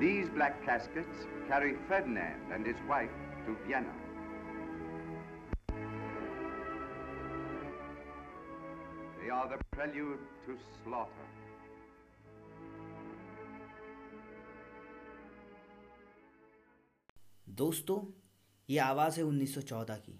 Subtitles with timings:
[0.00, 3.10] These black caskets carry Ferdinand and his wife
[3.46, 3.92] to Vienna.
[9.20, 11.26] They are the prelude to slaughter.
[17.46, 18.00] दोस्तों
[18.68, 20.18] ये आवाज़ है 1914 की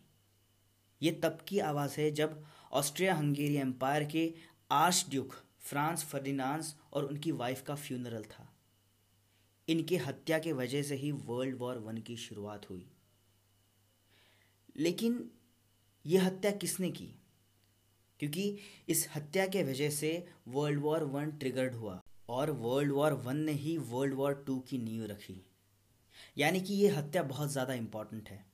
[1.01, 2.37] ये तब की आवाज़ है जब
[2.83, 4.29] ऑस्ट्रिया हंगेरी एम्पायर के
[4.75, 5.35] आर्च ड्यूक
[5.71, 8.53] फ्रांस फर्डिनांस और उनकी वाइफ का फ्यूनरल था
[9.69, 12.91] इनकी हत्या के वजह से ही वर्ल्ड वॉर वन की शुरुआत हुई।
[14.77, 15.31] लेकिन
[16.07, 17.15] ये हत्या किसने की?
[18.21, 18.59] क्योंकि
[18.89, 23.53] इस हत्या के वजह से वर्ल्ड वॉर वन ट्रिगर्ड हुआ और वर्ल्ड वॉर वन ने
[23.53, 25.47] ही वर्ल्ड वॉर टू की नींव रखी।
[26.39, 28.47] यानी कि ये हत्या बहुत ज़्यादा इंपॉर्टेंट है।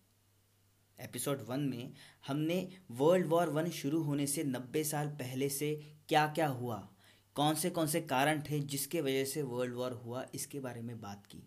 [1.00, 1.92] एपिसोड वन में
[2.26, 6.93] हमने वर्ल्ड वॉर वन शुरू होने से नब्बे साल पहले से क्या क्या हुआ?
[7.34, 11.00] कौन से कौन से कारण थे जिसके वजह से वर्ल्ड वॉर हुआ, इसके बारे में
[11.00, 11.42] बात की।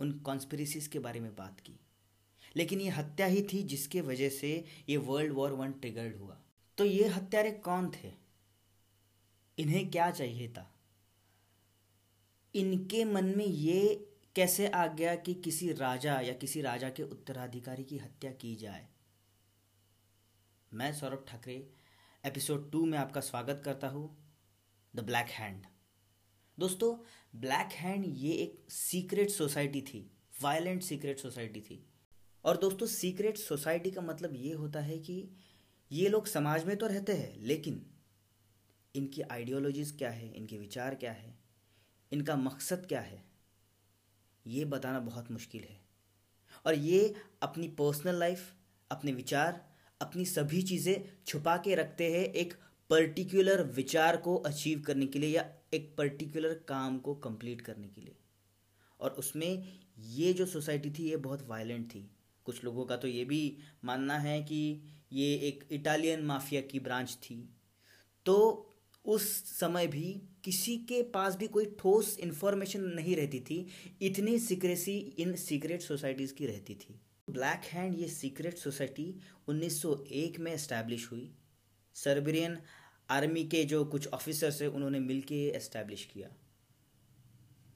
[0.00, 1.80] उन कॉन्स्पिरसीज के बारे में बात की।
[2.56, 6.40] लेकिन ये हत्या ही थी जिसके वजह से ये वर्ल्ड वॉर वन ट्रिगर्ड हुआ।
[6.78, 8.12] तो ये हत्यारे कौन थे?
[9.58, 10.74] इन्हें क्या चाहिए था?
[12.54, 17.84] इनके मन में ये कैसे आ गया कि किसी राजा या किसी राजा के उत्तराधिकारी
[17.84, 18.88] की हत्या की जाए?
[20.72, 21.70] मैं सौरभ ठाकरे
[22.24, 24.21] एपिसोड टू में आपका स्वागत करता हूँ।
[24.94, 25.66] The Black Hand.
[26.58, 26.96] दोस्तों,
[27.34, 31.84] ब्लैक हैंड ये एक सीक्रेट सोसाइटी थी, वायलेंट सीक्रेट सोसाइटी थी।
[32.44, 35.28] और दोस्तों, सीक्रेट सोसाइटी का मतलब ये होता है कि
[35.90, 37.84] ये लोग समाज में तो रहते हैं, लेकिन
[38.94, 41.34] इनकी आइडियोलॉजीज़ क्या है, इनके विचार क्या है,
[42.12, 43.22] इनका मकसद क्या है,
[44.46, 45.80] ये बताना बहुत मुश्किल है।
[46.66, 48.52] और ये अपनी पर्सनल लाइफ,
[48.90, 49.64] अपने विचार,
[50.00, 52.54] अपनी सभी चीज़ें छुपा के रखते हैं एक
[52.92, 58.00] पर्टिकुलर विचार को अचीव करने के लिए या एक पर्टिकुलर काम को कंप्लीट करने के
[58.00, 58.16] लिए।
[59.00, 62.10] और उसमें ये जो सोसाइटी थी, ये बहुत वायलेंट थी।
[62.44, 67.18] कुछ लोगों का तो ये भी मानना है कि ये एक इटालियन माफिया की ब्रांच
[67.22, 67.48] थी।
[68.26, 68.68] तो
[69.04, 73.66] उस समय भी किसी के पास भी कोई ठोस इन्फॉर्मेशन नहीं रहती थी।
[74.02, 77.00] इतनी सीक्रेसी इन सीक्रेट सोसाइटीज़ की रहती थी।
[77.30, 81.34] ब्लैक हैंड ये सीक्रेट सोसाइटी 1901 में इस्टेब्लिश हुई।
[81.94, 82.58] सर्बियन
[83.12, 86.28] आर्मी के जो कुछ ऑफिसर्स हैं, उन्होंने मिल के एस्टैब्लिश किया।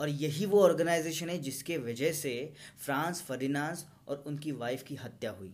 [0.01, 5.31] और यही वो ऑर्गेनाइजेशन है जिसके वजह से फ्रांस, फर्डिनांस और उनकी वाइफ की हत्या
[5.31, 5.53] हुई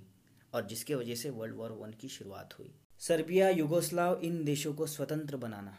[0.53, 4.87] और जिसके वजह से वर्ल्ड वॉर वन की शुरुआत हुई। सर्बिया, युगोस्लाव, इन देशों को
[4.87, 5.77] स्वतंत्र बनाना,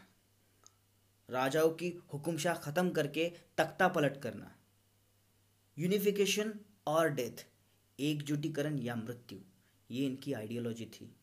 [1.28, 4.50] राजाओं की हुकुमशाह ख़त्म करके तख्ता पलट करना
[5.76, 6.52] यूनिफिकेशन
[6.86, 7.44] और डेथ
[7.98, 9.38] एकजुटीकरण या मृत्यु,
[9.90, 11.14] ये इनकी आइडियोलॉजी थी।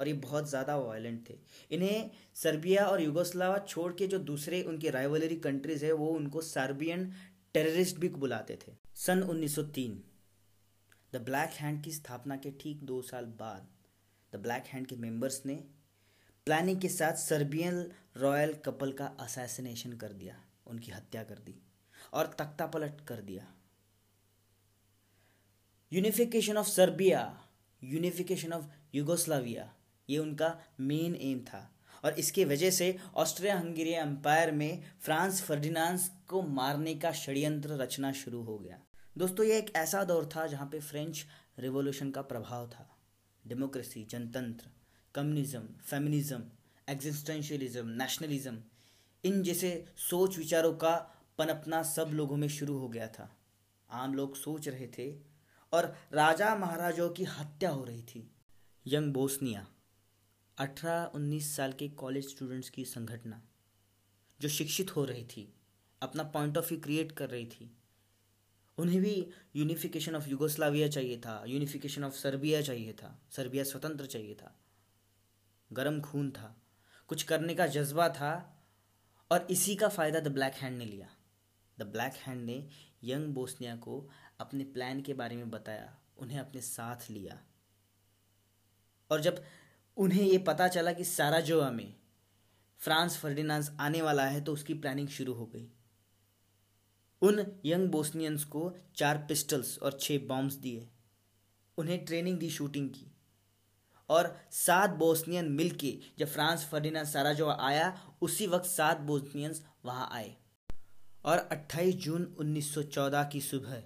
[0.00, 1.34] और ये बहुत ज़्यादा वायलेंट थे।
[1.70, 7.12] इन्हें सर्बिया और युगोस्लावा छोड़ के जो दूसरे उनके राइवलरी कंट्रीज़ है, वो उनको सर्बियन
[7.54, 9.98] टेररिस्ट भी बुलाते थे। सन 1903
[11.12, 13.68] द ब्लैक हैंड की स्थापना के ठीक दो साल बाद
[14.32, 15.54] द ब्लैक हैंड के मेंबर्स ने
[16.46, 17.84] प्लानिंग के साथ सर्बियन
[18.16, 21.54] रॉयल कपल का असैसिनेशन कर दिया, उनकी हत्या कर दी
[22.12, 23.46] और तख्ता पलट कर दिया।
[25.92, 27.20] Unification of Serbia
[27.82, 29.70] unification of Yugoslavia
[30.10, 31.70] ये उनका मेन एम था।
[32.04, 38.12] और इसके वजह से ऑस्ट्रिया हंगेरी एम्पायर में फ्रांस फर्डिनांस को मारने का षड्यंत्र रचना
[38.12, 38.80] शुरू हो गया।
[39.18, 41.24] दोस्तों, ये एक ऐसा दौर था जहाँ पे फ्रेंच
[41.58, 42.88] रिवॉल्यूशन का प्रभाव था।
[43.46, 44.70] डेमोक्रेसी जनतंत्र
[45.14, 46.42] कम्युनिज्म फेमिनिज्म
[46.88, 48.58] एग्जिस्टेंशियलिज्म नेशनलिज्म
[49.24, 50.96] इन जैसे सोच विचारों का
[51.38, 53.36] पनपना सब लोगों में शुरू हो गया था।
[53.90, 55.14] आम लोग सोच रहे थे
[55.72, 58.30] और राजा महाराजाओं की हत्या हो रही थी।
[58.86, 59.66] यंग बोस्निया
[60.60, 63.42] अठारह उन्नीस साल के कॉलेज स्टूडेंट्स की संगठना
[64.40, 65.54] जो शिक्षित हो रही थी,
[66.02, 67.76] अपना पॉइंट ऑफ़ व्यू क्रिएट कर रही थी।
[68.78, 74.34] उन्हें भी यूनिफिकेशन ऑफ़ युगोस्लाविया चाहिए था यूनिफिकेशन ऑफ़ सर्बिया चाहिए था सर्बिया स्वतंत्र चाहिए
[74.34, 74.60] था।
[75.72, 76.62] गर्म खून था,
[77.08, 78.62] कुछ करने का जज्बा था,
[79.32, 81.08] और इसी का फ़ायदा द ब्लैक हैंड ने लिया।
[81.78, 82.68] द ब्लैक हैंड ने
[83.04, 84.10] यंग बोस्निया को
[84.40, 87.42] अपने प्लान के बारे में बताया, उन्हें अपने साथ लिया।
[89.10, 89.44] और जब
[90.00, 91.94] उन्हें ये पता चला कि साराजोआ में
[92.78, 95.72] फ्रांस फर्डिनांस आने वाला है तो उसकी प्लानिंग शुरू हो गई।
[97.22, 100.88] उन यंग बोस्नियंस को चार पिस्टल्स और छः बॉम्ब्स दिए।
[101.78, 103.12] उन्हें ट्रेनिंग दी शूटिंग की।
[104.08, 110.36] और सात बोस्नियन मिलके जब फ्रांस फर्डिनांड साराजोआ आया, उसी वक्त सात बोस्नियंस वहाँ आए।
[111.24, 113.82] और 28 जून 1914 की सुबह,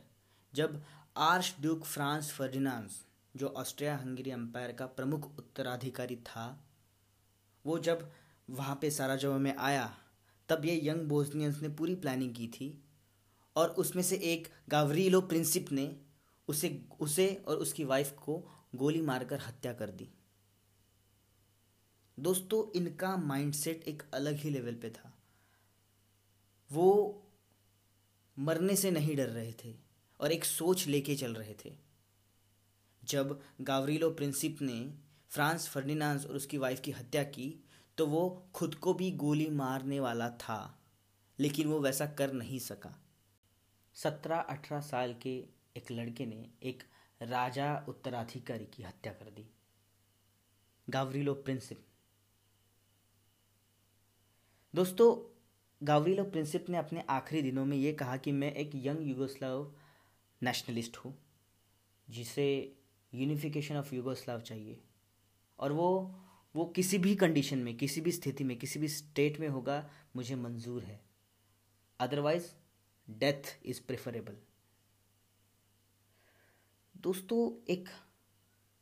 [0.55, 0.85] जब
[1.17, 3.05] आर्च ड्यूक फ्रांस फर्डिनांस
[3.37, 6.65] जो ऑस्ट्रिया हंगरी एम्पायर का प्रमुख उत्तराधिकारी था,
[7.67, 8.13] वो जब
[8.51, 9.99] वहाँ पे साराजोवा में आया,
[10.49, 12.85] तब ये यंग बोस्नियंस ने पूरी प्लानिंग की थी
[13.57, 16.01] और उसमें से एक गावरीलो प्रिंसिप ने
[16.49, 20.11] उसे उसे और उसकी वाइफ को गोली मारकर हत्या कर दी।
[22.21, 25.19] दोस्तों, इनका माइंडसेट एक अलग ही लेवल पे था।
[26.73, 27.21] वो
[28.39, 29.75] मरने से नहीं डर रहे थे
[30.21, 31.84] और एक सोच लेके चल रहे थे।
[33.09, 34.81] जब गावरीलो प्रिंसिप ने
[35.31, 37.49] फ्रांस फर्डिनांस और उसकी वाइफ की हत्या की
[37.99, 40.79] तो वो खुद को भी गोली मारने वाला था,
[41.39, 42.95] लेकिन वो वैसा कर नहीं सका।
[43.97, 45.37] सत्रह अठारह साल के
[45.77, 46.83] एक लड़के ने एक
[47.21, 49.47] राजा उत्तराधिकारी की हत्या कर दी।
[50.89, 51.85] गावरीलो प्रिंसिप।
[54.75, 55.15] दोस्तों,
[55.81, 59.73] गावरीलो प्रिंसिप ने अपने आखिरी दिनों में ये कहा कि मैं एक यंग युगोस्लाव
[60.43, 61.15] नेशनलिस्ट हूँ,
[62.09, 62.77] जिसे
[63.15, 64.85] यूनिफिकेशन ऑफ़ युगोस्लाव चाहिए।
[65.59, 66.21] और वो
[66.57, 70.37] वो किसी भी कंडीशन में, किसी भी स्थिति में, किसी भी स्टेट में होगा, मुझे
[70.37, 71.05] मंजूर है।
[72.01, 72.53] अदरवाइज़
[73.11, 74.37] डेथ इज़ प्रेफरेबल
[76.97, 77.89] दोस्तों, एक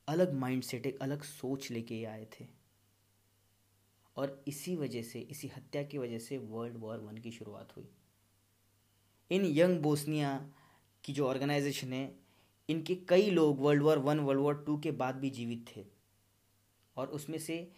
[0.08, 2.46] अलग माइंडसेट एक अलग सोच लेके आए थे।
[4.16, 7.90] और इसी वजह से, इसी हत्या की वजह से वर्ल्ड वॉर वन की शुरुआत हुई।
[9.30, 10.52] इन यंग बोस्निया
[11.04, 12.21] की जो ऑर्गेनाइजेशन है
[12.72, 15.84] इनके कई लोग world war one world war two के बाद भी जीवित थे।
[16.96, 17.72] और उसमें से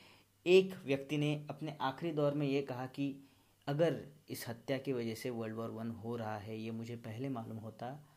[0.46, 3.28] एक व्यक्ति ने अपने आखिरी दौर में ये कहा कि,
[3.66, 7.28] अगर इस हत्या की वजह से वर्ल्ड वॉर वन हो रहा है, ये मुझे पहले
[7.28, 8.10] मालूम होता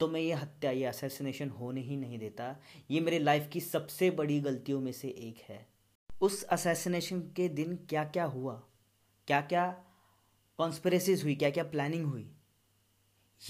[0.00, 2.56] तो मैं ये हत्या, ये असैसिनेशन होने ही नहीं देता।
[2.90, 5.66] ये मेरे लाइफ की सबसे बड़ी गलतियों में से एक है।
[6.20, 8.54] उस असैसिनेशन के दिन क्या क्या हुआ?
[9.26, 9.84] क्या क्या
[10.58, 11.34] कॉन्स्परेसीज हुई?
[11.34, 12.35] क्या क्या प्लानिंग हुई?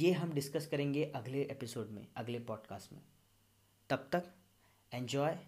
[0.00, 3.02] ये हम डिस्कस करेंगे अगले एपिसोड में अगले पॉडकास्ट में।
[3.90, 4.34] तब तक
[4.92, 5.38] एन्जॉय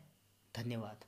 [0.56, 1.04] धन्यवाद।